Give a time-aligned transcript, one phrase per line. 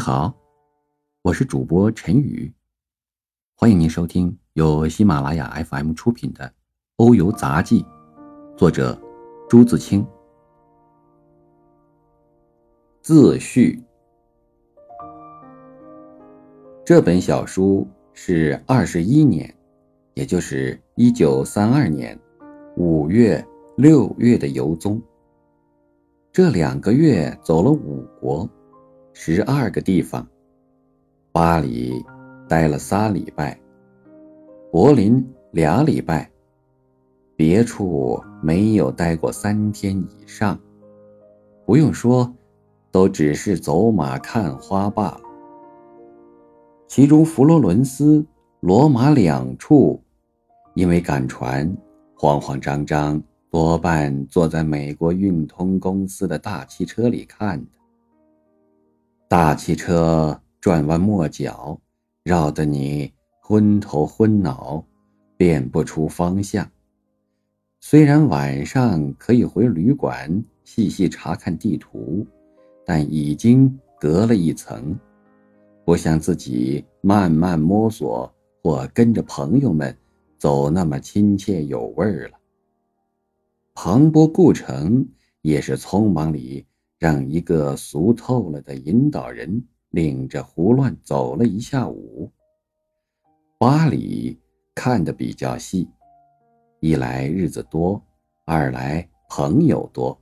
[0.00, 0.32] 好，
[1.20, 2.50] 我是主播陈宇，
[3.54, 6.46] 欢迎您收听由喜马拉雅 FM 出品的
[6.96, 7.82] 《欧游杂记》，
[8.56, 8.98] 作者
[9.46, 10.04] 朱自清。
[13.02, 13.84] 自序。
[16.82, 19.54] 这本小书是二十一年，
[20.14, 22.18] 也就是一九三二年
[22.78, 23.46] 五月、
[23.76, 24.98] 六月的游踪。
[26.32, 28.48] 这两个月走了五国。
[29.12, 30.26] 十二个地方，
[31.32, 32.04] 巴黎
[32.48, 33.60] 待了仨礼拜，
[34.70, 36.30] 柏林俩礼拜，
[37.36, 40.58] 别处没有待过三天以上。
[41.66, 42.32] 不用说，
[42.90, 45.20] 都只是走马看花罢了。
[46.88, 48.24] 其中佛罗伦斯、
[48.60, 50.02] 罗马两处，
[50.74, 51.76] 因为赶船，
[52.16, 57.79] 慌慌张张，多半坐在美国运通公司的大汽车里看的。
[59.30, 61.80] 大汽车转弯抹角，
[62.24, 64.84] 绕得你昏头昏脑，
[65.36, 66.68] 辨不出方向。
[67.78, 72.26] 虽然晚上可以回旅馆细细查看地图，
[72.84, 74.98] 但已经隔了一层，
[75.84, 78.34] 不像自己慢慢摸索
[78.64, 79.96] 或跟着朋友们
[80.38, 82.36] 走那么亲切有味儿了。
[83.74, 85.06] 庞博故城
[85.42, 86.66] 也是匆忙里。
[87.00, 92.30] 让一个俗透了的引导人领着胡乱走了一下午。
[93.58, 94.38] 巴黎
[94.74, 95.88] 看得比较细，
[96.78, 98.04] 一来日子多，
[98.44, 100.20] 二来朋友多。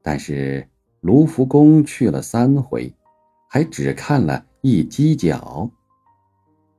[0.00, 0.64] 但是
[1.00, 2.94] 卢浮宫去了三回，
[3.48, 5.68] 还只看了一犄角。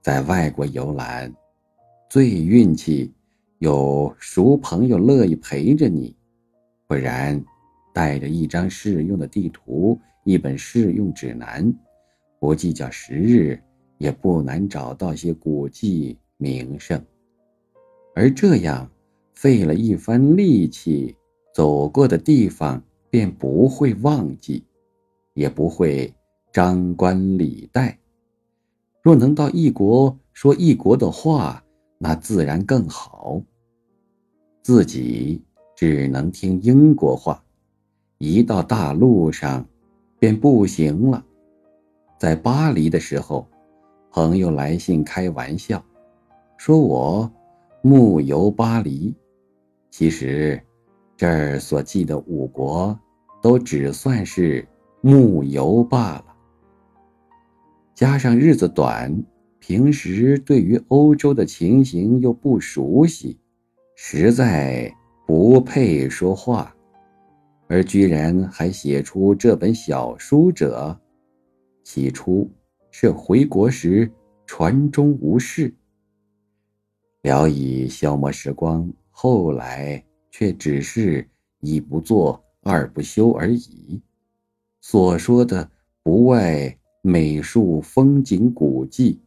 [0.02, 1.36] 在外国游览，
[2.10, 3.14] 最运气
[3.60, 6.16] 有熟朋友乐意陪着你，
[6.88, 7.44] 不然。
[7.94, 11.74] 带着一张适用的地图，一本适用指南，
[12.40, 13.62] 不计较时日，
[13.98, 17.04] 也不难找到些古迹名胜。
[18.16, 18.90] 而这样
[19.34, 21.16] 费了一番力气，
[21.54, 24.64] 走过的地方便不会忘记，
[25.34, 26.14] 也不会
[26.52, 27.98] 张冠李戴。
[29.02, 31.64] 若能到异国说异国的话，
[31.98, 33.42] 那自然更好。
[34.62, 35.42] 自己
[35.76, 37.44] 只能听英国话。
[38.22, 39.66] 一到大陆上，
[40.20, 41.26] 便不行了。
[42.20, 43.48] 在巴黎的时候，
[44.12, 45.84] 朋友来信开玩笑，
[46.56, 47.32] 说我
[47.82, 49.12] 木游巴黎。
[49.90, 50.62] 其实，
[51.18, 52.96] 这儿所记的五国，
[53.42, 54.68] 都只算是
[55.02, 56.26] 木游罢了。
[57.96, 59.12] 加上日子短，
[59.58, 63.40] 平时对于欧洲的情形又不熟悉，
[63.96, 64.94] 实在
[65.26, 66.72] 不配说话。
[67.72, 71.00] 而居然还写出这本小书者，
[71.86, 72.52] 起初
[72.92, 74.12] 是回国时
[74.46, 75.74] 船中无事，
[77.22, 81.26] 聊以消磨时光，后来却只是
[81.62, 84.02] 一不做二不休而已。
[84.82, 85.72] 所说的
[86.04, 89.22] 不外美术、风景、古迹，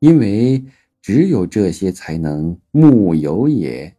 [0.00, 0.62] 因为
[1.00, 3.96] 只有这些才能目游也。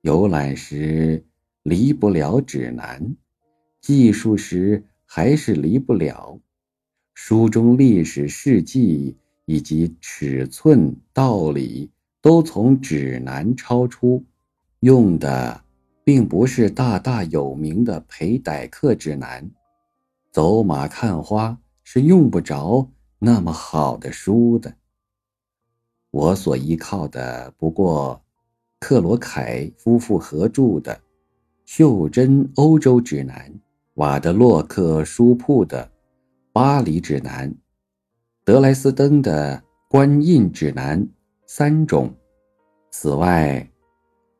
[0.00, 1.22] 游览时。
[1.62, 3.16] 离不了指南，
[3.80, 6.40] 记述时还是离不了。
[7.14, 11.90] 书中历史事迹以及尺寸道理
[12.20, 14.24] 都从指南超出，
[14.80, 15.62] 用的
[16.02, 19.48] 并不是大大有名的裴代克指南。
[20.32, 22.90] 走马看花是用不着
[23.20, 24.74] 那么好的书的。
[26.10, 28.20] 我所依靠的不过
[28.80, 31.00] 克罗凯夫妇合著的。
[31.74, 33.50] 袖珍欧洲指南、
[33.94, 35.90] 瓦德洛克书铺的
[36.52, 37.50] 巴黎指南、
[38.44, 41.08] 德莱斯登的官印指南
[41.46, 42.12] 三种。
[42.90, 43.66] 此外，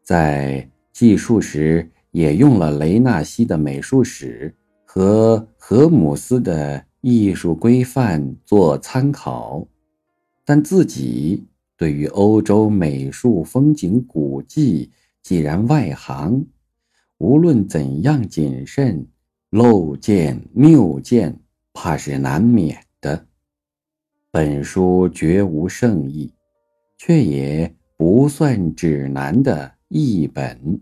[0.02, 9.66] 在记述时也用了雷纳西的美术史和荷姆斯的艺术规范做参考，
[10.44, 11.46] 但自己
[11.78, 14.90] 对于欧洲美术、风景、古迹，
[15.22, 16.44] 既然外行。
[17.22, 19.06] 无论怎样谨慎，
[19.50, 21.38] 漏见谬见，
[21.72, 23.28] 怕是难免的。
[24.32, 26.34] 本书绝无圣意，
[26.98, 30.80] 却也不算指南的译本，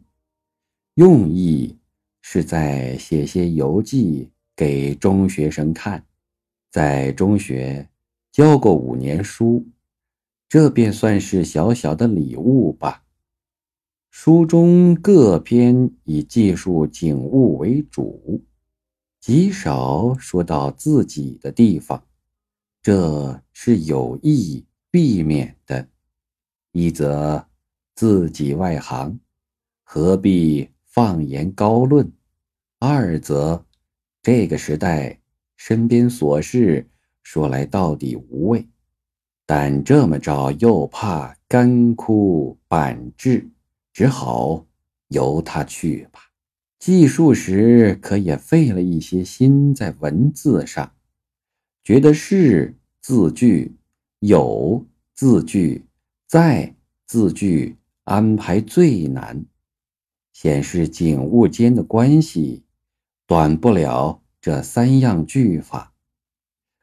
[0.95, 1.77] 用意
[2.23, 6.03] 是在写些游记给中学生看。
[6.71, 7.87] 在中学
[8.33, 9.67] 教过五年书，
[10.49, 13.03] 这便算是小小的礼物吧。
[14.11, 18.43] 书中各篇以记述景物为主，
[19.21, 22.05] 极少说到自己的地方，
[22.83, 25.89] 这是有意避免的。
[26.73, 27.47] 一则
[27.95, 29.19] 自己外行，
[29.85, 32.05] 何必放言高论；
[32.81, 33.65] 二则
[34.23, 35.21] 这个时代
[35.57, 36.91] 身边琐事
[37.23, 38.69] 说来到底无味，
[39.47, 43.49] 但这么着又怕干枯板滞，
[43.93, 44.67] 只好
[45.09, 46.21] 由他去吧。
[46.79, 50.95] 记述时可也费了一些心在文字上，
[51.85, 53.77] 觉得是字句、
[54.21, 55.85] 有字句、
[56.27, 56.75] 在
[57.07, 59.45] 字句安排最难，
[60.33, 62.65] 显示景物间的关系，
[63.27, 65.93] 短不了这三样句法。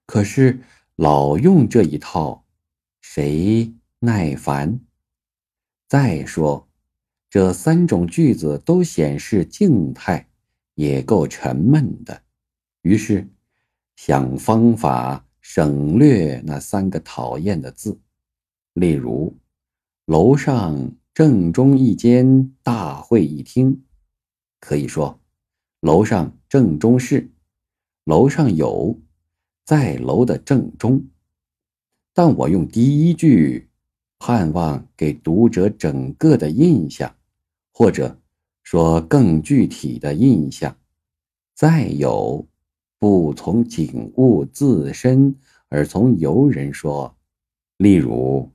[0.05, 0.59] 可是
[0.95, 2.45] 老用这一套，
[3.01, 4.79] 谁耐烦？
[5.87, 6.66] 再说。
[7.29, 10.29] 这三种句子都显示静态，
[10.75, 12.23] 也够沉闷的。
[12.83, 13.27] 于是
[13.97, 17.99] 想方法省略那三个讨厌的字，
[18.73, 19.35] 例如
[20.07, 23.83] “楼上正中一间大会议厅”，
[24.61, 25.19] 可以说
[25.81, 27.29] “楼上正中是”，
[28.05, 28.97] 楼上有，
[29.65, 31.05] 在楼的正中。
[32.13, 33.67] 但我用第一句，
[34.17, 37.13] 盼望给读者整个的印象。
[37.77, 38.19] 或者
[38.63, 40.75] 说更具体的印象，
[41.53, 42.47] 再有
[42.97, 45.35] 不从景物自身，
[45.69, 47.15] 而从游人说，
[47.77, 48.51] 例如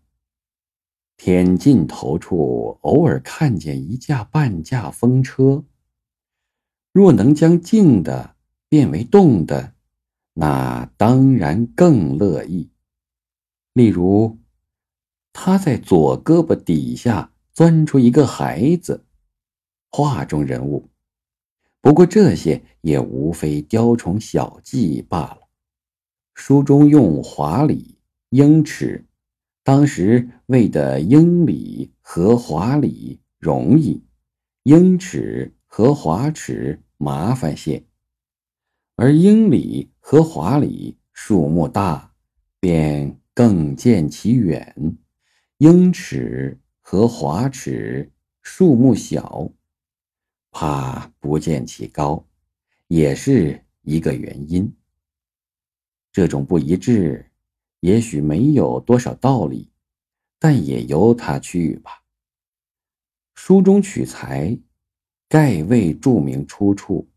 [1.16, 5.62] 天尽头处偶尔看见一架半架风车，
[6.90, 8.34] 若能将静的
[8.68, 9.74] 变为动的，
[10.32, 12.72] 那当然更乐意。
[13.72, 14.40] 例如
[15.32, 19.04] 他在左胳膊底下钻出一个孩子。
[19.94, 20.88] 画中人物，
[21.82, 25.40] 不过这些也无非雕虫小技罢了。
[26.32, 27.98] 书中用华礼、
[28.30, 29.04] 英尺，
[29.62, 34.02] 当时为的英里和华里容易，
[34.62, 37.84] 英尺和华尺麻烦些，
[38.96, 42.14] 而英里和华里数目大，
[42.58, 44.58] 便更见其远；
[45.58, 48.10] 英尺和华尺
[48.40, 49.52] 数目小。
[50.52, 52.24] 怕不见其高，
[52.86, 54.72] 也是一个原因。
[56.12, 57.28] 这种不一致，
[57.80, 59.70] 也许没有多少道理，
[60.38, 62.02] 但也由他去吧。
[63.34, 64.56] 书中取材，
[65.26, 67.08] 盖未注明出处，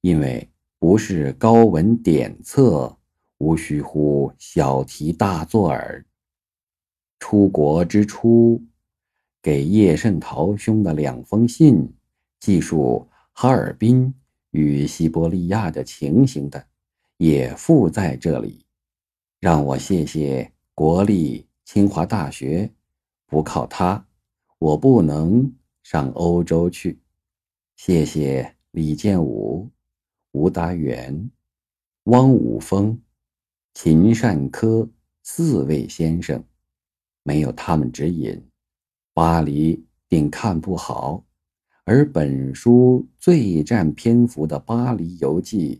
[0.00, 0.48] 因为
[0.78, 2.96] 不是高文典册，
[3.38, 6.06] 无需乎小题大做耳。
[7.18, 8.62] 出国之初，
[9.42, 11.92] 给叶圣陶兄的两封信。
[12.40, 14.14] 记述哈尔滨
[14.50, 16.66] 与西伯利亚的情形的，
[17.16, 18.64] 也附在这里。
[19.40, 22.72] 让我谢谢国立清华大学，
[23.26, 24.06] 不靠他，
[24.58, 25.52] 我不能
[25.82, 26.98] 上欧洲去。
[27.76, 29.68] 谢谢李建武、
[30.32, 31.30] 吴达元、
[32.04, 33.00] 汪武峰、
[33.74, 34.88] 秦善科
[35.22, 36.42] 四位先生，
[37.22, 38.42] 没有他们指引，
[39.12, 41.24] 巴黎定看不好。
[41.88, 45.76] 而本书最占篇幅的《巴黎游记》，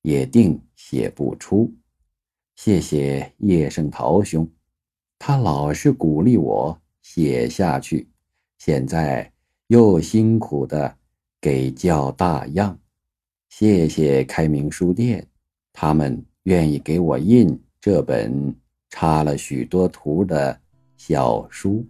[0.00, 1.70] 也定写不出。
[2.56, 4.48] 谢谢叶圣陶兄，
[5.18, 8.08] 他老是鼓励我写下去，
[8.56, 9.30] 现在
[9.66, 10.96] 又辛苦的
[11.42, 12.78] 给校大样。
[13.50, 15.26] 谢谢开明书店，
[15.74, 18.56] 他们愿意给我印这本
[18.88, 20.58] 插了许多图的
[20.96, 21.86] 小书。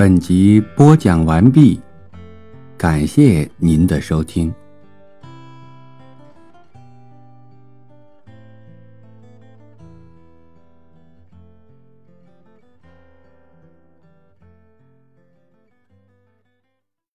[0.00, 1.78] 本集播讲完毕，
[2.78, 4.50] 感谢您的收听。